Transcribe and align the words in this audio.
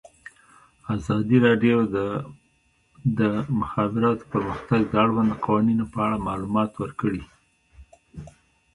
ازادي 0.95 1.37
راډیو 1.47 1.77
د 1.95 1.97
د 3.19 3.19
مخابراتو 3.59 4.29
پرمختګ 4.31 4.81
د 4.87 4.93
اړونده 5.03 5.35
قوانینو 5.45 5.85
په 5.93 5.99
اړه 6.05 6.25
معلومات 6.27 6.71
ورکړي. 6.81 7.23